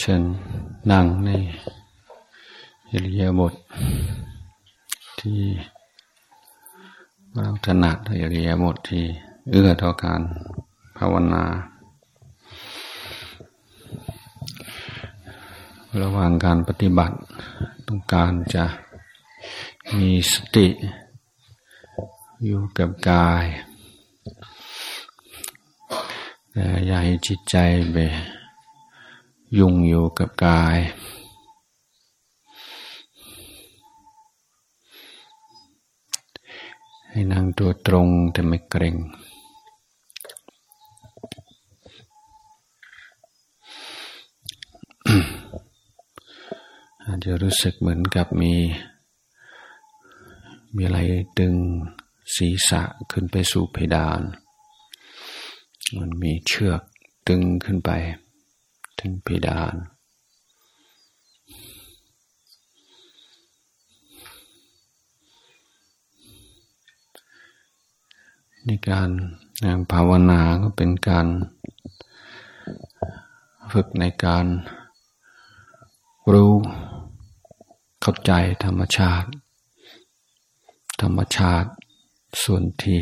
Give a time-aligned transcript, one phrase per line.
[0.00, 0.22] เชิญ
[0.90, 1.30] นั่งใน
[2.90, 3.56] อิริยาบถท
[5.20, 5.40] ที่
[7.32, 9.04] เราถนัดอิริยาบถทที่
[9.50, 10.22] เอื้อต่อการ
[10.96, 11.44] ภาวนา
[16.02, 17.16] ระหว่างการปฏิบัติ
[17.86, 18.64] ต้องการจะ
[19.98, 20.68] มีสติ
[22.44, 23.46] อยู่กับกาย
[26.52, 27.56] แต่อย่าให้จิตใจ
[27.92, 27.98] ไป
[29.58, 30.78] ยุ่งอยู่กับกาย
[37.10, 38.96] ให้นั่งตัวตรงแต่ไม่เกร็ง
[47.04, 48.54] อาจจะรู้สึกเหมือนกับมี
[50.74, 50.98] มีอะไร
[51.38, 51.54] ดึง
[52.36, 54.20] ศีรษะขึ้นไปสู่เพดาน
[55.98, 56.82] มันมีเชือก
[57.28, 57.92] ดึงขึ้นไป
[59.06, 59.74] ถึงเพดาน
[68.66, 69.10] ในการ
[69.92, 71.26] ภาวนาก็เป็นการ
[73.72, 74.46] ฝึกในการ
[76.32, 76.54] รู้
[78.00, 78.32] เข้าใจ
[78.64, 79.28] ธรรมชาติ
[81.02, 81.70] ธรรมชาติ
[82.42, 83.00] ส่วนที่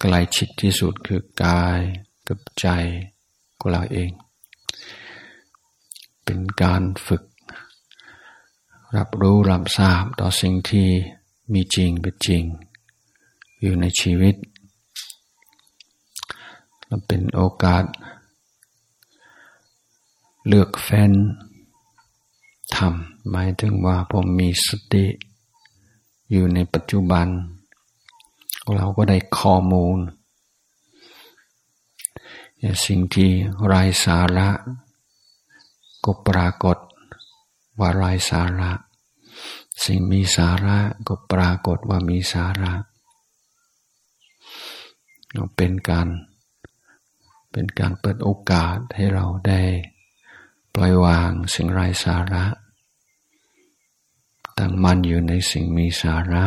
[0.00, 1.80] ใกล้ชิดที่สุดคือกาย
[2.28, 2.66] กับใจ
[3.60, 4.10] ของเราเอง
[6.30, 7.22] เป็นการฝึก
[8.96, 10.88] รับรู้รับทราบต่อสิ่งที่
[11.52, 12.42] มีจริงเป็นจริง
[13.60, 14.34] อยู่ในชีวิต
[16.86, 17.84] และเป็นโอกาส
[20.46, 21.12] เลือกแฟน
[22.74, 25.06] ทำหมายถึงว่าผมมีสติ
[26.30, 27.26] อยู่ในปัจจุบัน
[28.74, 29.98] เราก็ได้ข้อมูล
[32.86, 33.30] สิ่งที่
[33.66, 34.48] ไร้สาระ
[36.10, 36.78] ก็ปรากฏ
[37.78, 38.72] ว่าไร้สาระ
[39.84, 40.78] สิ่งมีสาระ
[41.08, 42.74] ก็ปรากฏว่ามีสาระ
[45.56, 46.08] เป็นการ
[47.52, 49.62] เป็นการเปิดโอกาสให้เราได้
[50.74, 52.44] ปล่อยวางสิ่งไร้สาระ
[54.58, 56.46] ตั้งมั่นอยู่ในสิ่งมีสาระ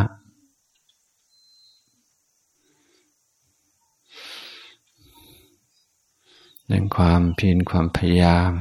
[6.68, 8.54] ในความเพียรความพยายาม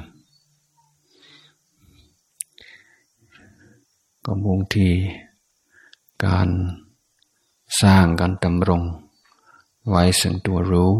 [4.32, 4.92] ก็มุ่งที่
[6.26, 6.48] การ
[7.82, 8.82] สร้างการดำรง
[9.88, 10.92] ไว้ซึ่งตัวรู้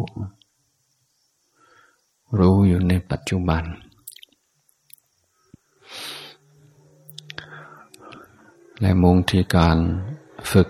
[2.39, 3.65] รู้อยู่ในปัจจุบัน
[8.81, 9.79] และมุงที่การ
[10.51, 10.69] ฝึก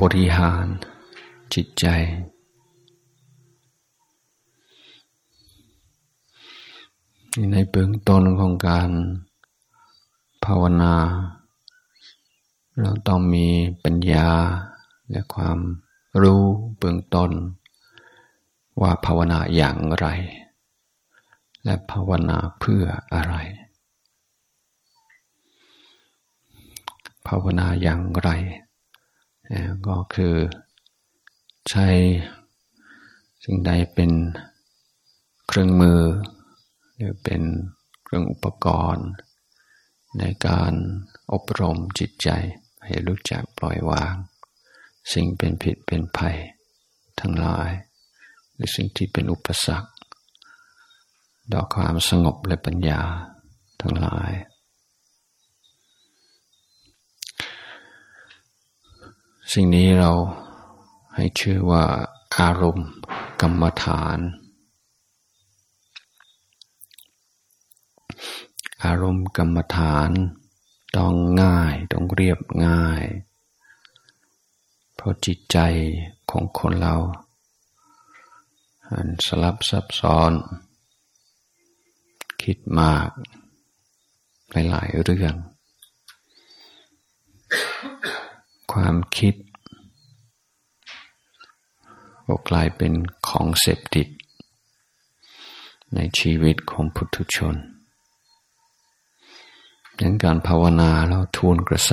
[0.00, 0.66] บริหาร
[1.54, 1.86] จิตใจ
[7.52, 8.90] ในเบื้องต้นของการ
[10.46, 10.94] ภาวนา
[12.80, 13.46] เราต้องมี
[13.84, 14.28] ปัญญา
[15.10, 15.58] และความ
[16.22, 16.42] รู้
[16.78, 17.30] เบื้องต้น
[18.80, 20.06] ว่าภาวนาอย่างไร
[21.64, 22.84] และภาวนาเพื่อ
[23.14, 23.34] อะไร
[27.26, 28.30] ภาวนาอย่างไร
[29.86, 30.34] ก็คือ
[31.70, 31.88] ใช้
[33.44, 34.10] สิ่งใดเป็น
[35.46, 36.00] เครื่องมือ
[36.96, 37.42] หรือเป็น
[38.02, 39.08] เครื่องอุปกรณ์
[40.18, 40.72] ในการ
[41.32, 42.28] อบรมจิตใจ
[42.84, 44.14] ให้รู้จักปล่อยวาง
[45.12, 46.36] สิ่งเป็นผิดเป็นภัย
[47.20, 47.70] ทั้งหลาย
[48.54, 49.90] หรือสิ่งที่เป็นอุปสรรค
[51.52, 53.00] ดอกความสงบและปัญญา
[53.80, 54.32] ทั้งหลาย
[59.52, 60.12] สิ่งนี้เรา
[61.14, 61.84] ให้ชื่อว่า
[62.38, 62.90] อารมณ์
[63.40, 64.18] กรรมฐาน
[68.84, 70.10] อารมณ์กรรมฐาน
[70.96, 73.02] ต้องง่ายต้องเรียบง่าย
[74.94, 75.58] เพราะจิตใจ
[76.30, 76.96] ของคนเรา
[79.26, 80.32] สลับซับซ้อน
[82.42, 83.08] คิดมาก
[84.52, 85.34] หลายๆเรื่อง
[88.72, 89.34] ความคิด
[92.26, 92.92] ก็กลายเป็น
[93.28, 94.08] ของเสพติด
[95.94, 97.56] ในชีวิตของพุทุชน
[100.00, 101.92] ดังการภาวนาเราทวนกระแส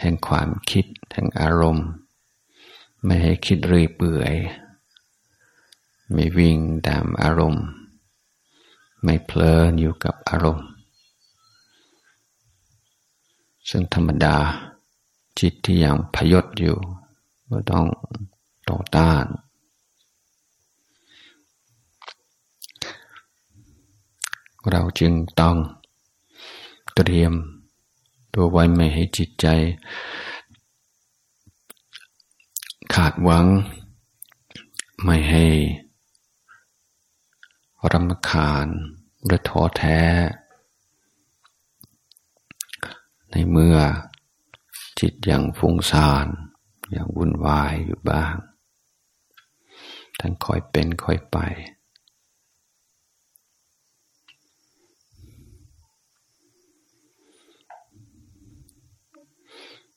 [0.00, 1.88] แห่งความคิดแห่งอารมณ์
[3.04, 4.34] ไม่ให้คิดเรื่อยเปื่อย
[6.12, 6.58] ไม่วิ่ง
[6.88, 7.64] ตามอารมณ์
[9.02, 10.66] ไม่เพลินอยู่กับอารมณ์
[13.68, 14.36] ซึ่งธรรมดา
[15.40, 16.78] จิตที่ยังพยศอยู่
[17.50, 17.86] ก็ต้อง
[18.68, 19.24] ต่อต้าน
[24.70, 25.56] เราจึงต้อง
[26.96, 27.32] เตรียม
[28.34, 29.46] ตัวไว้ไม่ให้จิตใจ
[32.94, 33.46] ขาดหวัง
[35.04, 35.46] ไม่ให้
[37.92, 38.66] รำคาญ
[39.26, 40.00] หรือท้อแท้
[43.30, 43.76] ในเมื่อ
[45.00, 46.26] จิตยังฟุ้งซ่าน
[46.94, 48.34] ยังวุ่นวายอยู่บ้าง
[50.20, 51.38] ทั้งคอยเป็นคอยไป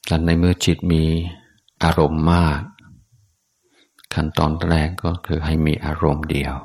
[0.08, 1.04] และในเมื่อจิตมี
[1.84, 2.62] อารมณ์มาก
[4.14, 6.56] ขั้นตอนแรกก็คือให้มีอารมณ์เดียว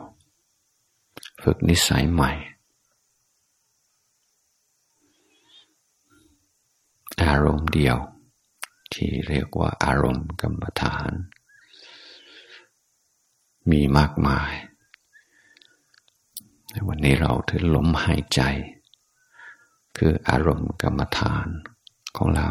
[1.43, 2.33] ฝึกนิสัยใหม่
[7.25, 7.97] อารมณ์เดียว
[8.93, 11.11] ที่เรียกว่าอารมณ์กรรมฐาน
[13.71, 14.53] มีมากมาย
[16.71, 18.41] ในวันนี้เราถือลมหายใจ
[19.99, 21.47] คืออารมณ์กรรมฐาน
[22.17, 22.49] ของเรา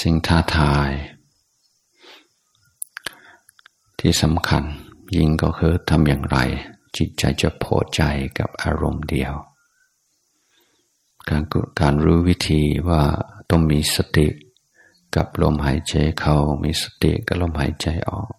[0.00, 0.90] สิ่งท้าทาย
[3.98, 4.64] ที่สำคัญ
[5.16, 6.38] ยิ่งก็คือทำอย่างไร
[6.96, 8.02] จิตใจจะพอใจ
[8.38, 9.34] กับอารมณ์เดียว
[11.28, 11.42] การ
[11.80, 13.02] การรู้วิธีว่า
[13.50, 14.26] ต้องมีสติ
[15.16, 18.30] กับลมหายใจเข้ามีสติกับลมหายใจออก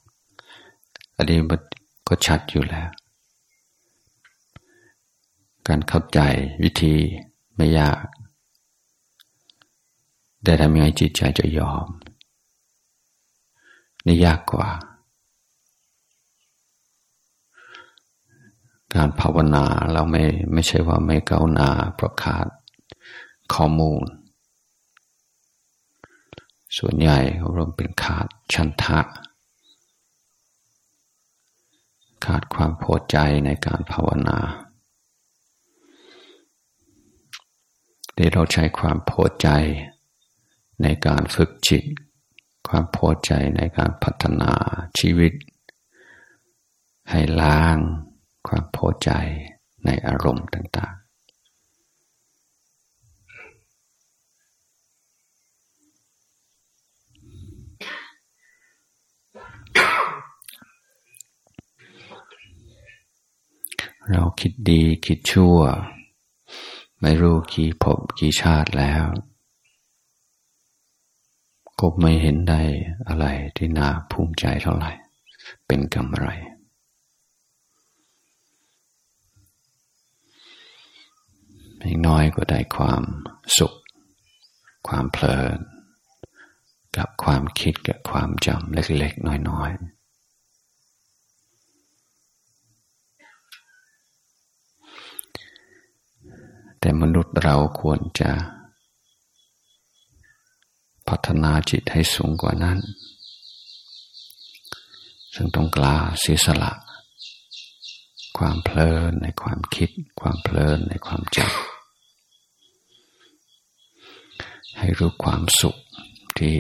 [1.15, 1.61] อันนี้มัน
[2.07, 2.89] ก็ชัดอยู่แล้ว
[5.67, 6.19] การเข้าใจ
[6.63, 6.95] วิธี
[7.55, 7.97] ไม่ยาก
[10.47, 11.87] แต่ทำยังไงจิตใจจะยอม
[14.05, 14.69] นี่ยากกว่า
[18.95, 20.23] การภาวนาเราไม่
[20.53, 22.47] ไม่ใช่ว่าไม่ก้าวหน้าเพราะขาด
[23.53, 24.05] ข้อมูล
[26.77, 27.19] ส่วนใหญ่
[27.53, 28.99] เราเป็นขาดชันทะ
[32.25, 34.37] ขาดความพอใจในการภาวนา
[38.15, 39.49] ที่เราใช้ความพอใจ
[40.81, 41.85] ในการฝึกจิต
[42.67, 44.53] ความพอใจในการพัฒนา
[44.99, 45.33] ชีวิต
[47.09, 47.77] ให้ล้าง
[48.47, 49.09] ความพอใจ
[49.85, 51.07] ในอารมณ์ต่าง ๆ
[64.11, 65.59] เราคิดดีคิดชั่ว
[67.01, 69.05] ไม่รู้กี่พบกี่ชาติแล้ว
[71.79, 72.61] ก็ไม่เห็นได้
[73.07, 73.25] อะไร
[73.57, 74.91] ที่น่าภูมิใจเท่าไหร่
[75.67, 76.27] เป็นกำไร
[81.77, 83.03] ไม่น้อยก็ได้ความ
[83.57, 83.73] สุข
[84.87, 85.57] ความเพลิน
[86.97, 89.97] กับความคิดกับความจำเล็กๆ น้อยๆ
[96.79, 98.31] แต่มนุษย์เราควรจะ
[101.09, 102.79] พัฒนาจิตให้สูงกว่านั้น
[105.35, 106.71] ซึ่งต้องกล้าเสียสละ
[108.37, 109.89] ความเพลินในความคิด
[110.19, 111.57] ความเพลินในความจำ
[114.77, 115.75] ให้รู้ความสุข
[116.37, 116.57] ที่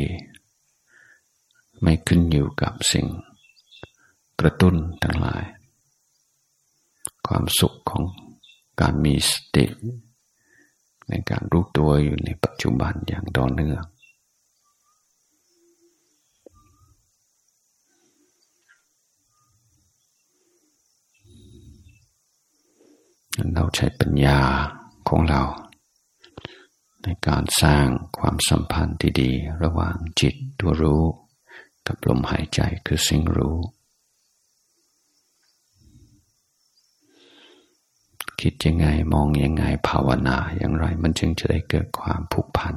[1.81, 3.05] ไม่ขึ้นอยู่กับสิ่ง
[4.39, 5.43] กระตุ้นทั้งหลาย
[7.27, 8.03] ความสุขของ
[8.81, 9.65] การมีสติ
[11.09, 13.83] ในการรู้ตัวอยู่ในปัจจุบันอย่างต่อเนื่อง
[23.55, 24.39] เราใช้ปัญญา
[25.09, 25.43] ของเรา
[27.03, 27.85] ในการสร้าง
[28.17, 29.31] ความสัมพันธ์ที่ดี
[29.63, 31.03] ระหว่างจิตตัวรู้
[31.87, 33.57] กับลมหายใจคือสิ่งรู้
[38.41, 42.75] คิดยังไงมองยังไงภาวนาอย่างไร มันจึงจะได้เกิดความผูกพัน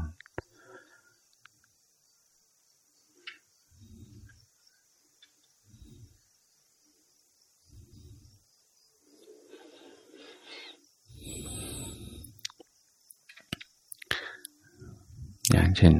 [15.78, 15.94] เช่น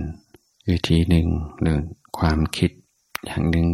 [0.69, 1.27] วิธีหนึ่ง
[1.61, 1.79] หรือ
[2.19, 2.71] ความคิด
[3.25, 3.69] อย่างหนึ่ง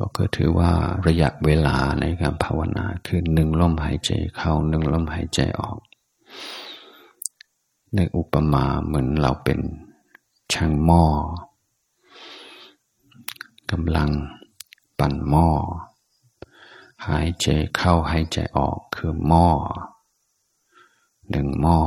[0.00, 0.70] ก็คือถือว่า
[1.06, 5.78] ระยะเวลาในการภาวนาคือหนึ่งลมหายใจเข้าหนึ่งลมหายใจออก
[7.94, 9.60] ในอุปมาเหมือนเราเป็น
[10.52, 11.04] ช่างหม้อ
[13.70, 14.10] กำลัง
[14.98, 15.48] ปั่นหม้อ
[17.08, 19.46] หายใจเข้าหายใจออกคือหม้อ
[21.30, 21.78] หนึ่งหม้อ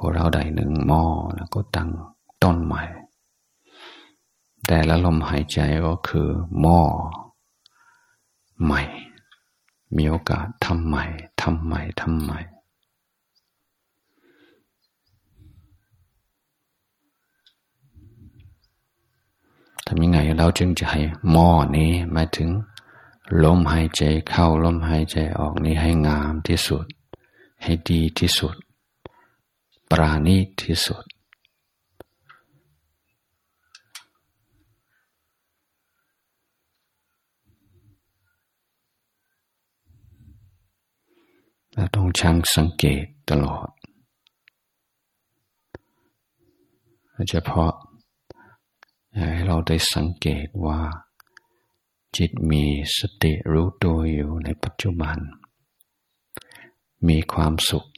[0.00, 1.04] พอเราได้หนึ่งหม้อ
[1.36, 1.90] แล้วก็ตั้ง
[2.42, 2.82] ต้นใหม่
[4.66, 6.28] แต่ละลมหายใจก็คือ
[6.60, 6.80] หม้อ
[8.64, 8.82] ใหม่
[9.96, 11.04] มีโอกาสทำใหม่
[11.40, 12.38] ทำใหม่ทำใหม่
[19.86, 21.00] ทำยังไงเราจึงจะให้
[21.32, 22.50] หม้อนี้มาถึง
[23.42, 26.84] ลมหายใจเข้าลมหายใจออกนี้ให้งามที่สุด
[27.62, 28.54] ให้ดีที่สุด
[29.90, 31.04] ปราณีตที่สุด
[41.74, 43.68] เราต้องช่างสังเกตตลอด
[47.12, 47.72] โดยเฉพาะ
[49.14, 50.80] ให้เราได้สังเกตว่า
[52.16, 52.64] จิตมี
[52.98, 55.18] สติรู้ตัวอยู่ในปัจจุบัน
[57.08, 57.88] มีความสุข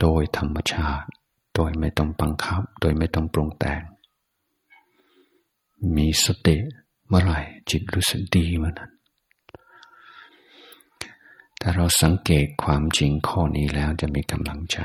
[0.00, 1.10] โดยธรรมชาติ
[1.54, 3.82] โดยไม่ต้องบังคับ โดยไม่ต้องปรุงแต่ง
[5.96, 6.56] มีสติ
[7.08, 7.40] เมื่อไหร่
[7.70, 8.92] จิตรู้สึกดีเมื่อนั้น
[11.60, 14.78] ถ้าเราสังเกตความจริงข้อนี้แล้วจะมีกำลังใจ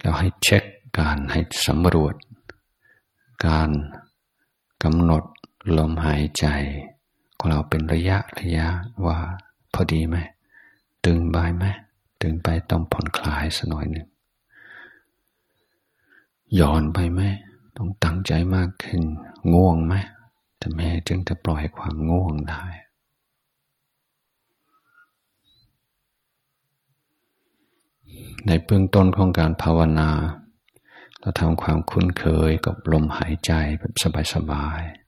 [0.00, 0.64] เราให้เช็ค
[0.98, 2.14] การให้สำรวจ
[3.46, 3.70] การ
[4.82, 5.24] กำหนด
[5.76, 6.46] ลมหายใจ
[7.38, 8.66] ของเราเป็นระยะระยะ
[9.06, 9.18] ว่า
[9.74, 10.16] พอดีไหม
[11.04, 11.64] ตึงไปไหม
[12.20, 14.08] ตึงไปต้องผ่อนคลายสักหน่อยหนึ่ง
[16.60, 17.20] ย้อนไปไหม
[17.76, 19.02] ต้องตั้งใจมากขึ้น
[19.54, 19.94] ง่วงไหม
[20.58, 22.64] แต่แม่จึงจะปล่อยความง่วงได้
[28.46, 30.10] ในเบื้องต้นของการภาวนา
[31.20, 33.94] เราทำความคุ้นเคยกับลมหายใจแบบ
[34.34, 35.05] สบายๆ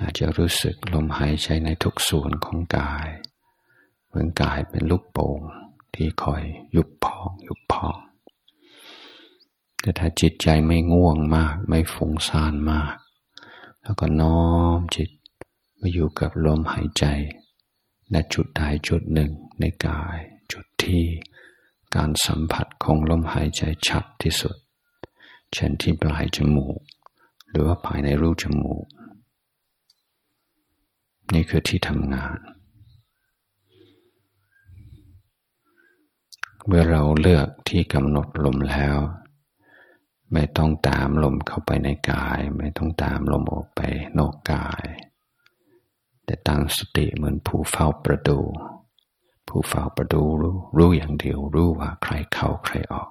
[0.00, 3.08] อาจจะรู้สึกลมหายใจในทุกส่วนของกาย
[4.06, 5.40] เหมือนกายเป็นลูกโป่ง
[5.94, 6.42] ที่คอย
[6.76, 7.96] ยุบพองยุบพอง
[9.80, 12.94] แต่ถ้าจิตใจไม่ง่วงมาก ไม่ฟุ้งซ่านมาก
[13.82, 14.42] แล้วก็น้อ
[14.78, 15.10] มจิต
[15.80, 17.04] มาอยู่กับลมหายใจ
[18.10, 20.18] ในจุดใดจุดหนึ่งในกาย
[20.52, 21.04] จุดที่
[21.94, 24.56] การสัมผัสของลมหายใจชัดที่สุด
[25.52, 26.78] เช่นที่ปลายจมูก
[27.50, 28.84] หรือว่าภายในรูจมูก
[31.32, 32.38] นี่คือที่ทำงาน
[36.66, 38.98] เมื่อเราเลือกที่กำหนดลมแล้ว
[40.32, 43.80] ไม่ต้องตามลมเข้าไปในกาย ไม่ต้องตามลมออกไป
[44.18, 44.84] นอกกาย
[46.24, 48.38] แต่ตั้งสติเหมือนผู้เฝ้าประตู
[49.48, 53.10] ผู้เฝ้าประตูรู้รู้อย่างเดียวรู้ว่าใครเข้าใครออก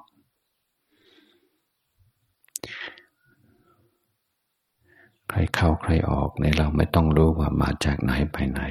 [5.30, 8.62] ใครเข้าใครออกในเราไม่ต้องรู้ว่ามาจากไหนไปไหน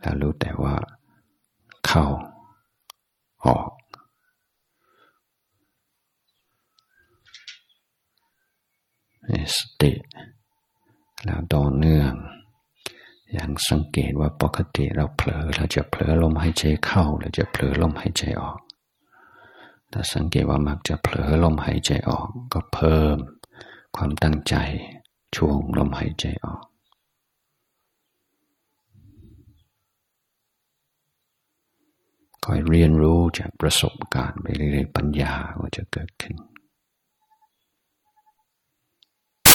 [0.00, 0.74] แล้วรู้แต่ว่า
[1.86, 2.04] เข้า
[3.46, 3.68] ออก
[9.56, 9.92] สติ
[11.24, 12.12] แล้วต่อเนื่อง
[13.32, 18.58] อย่างสังเกตว่าปกติเราเผลอเราจะเผลอลมหายใจเข้าเราจะเผลอลมหายใจออก
[19.92, 23.16] ถ้าสังเกตว่ามักจะเผลอลมหายใจออกก็เพิ่ม
[23.96, 24.54] ความตั้งใจ
[25.36, 26.64] ช่วงลมหายใจออก
[32.44, 36.34] คอยเรียนรู้จากประสบการณ์ไปเรื่อยๆปัญญาก็จะเกิดขึ้น